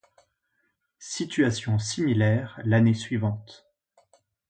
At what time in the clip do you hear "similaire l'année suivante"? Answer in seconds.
1.77-3.67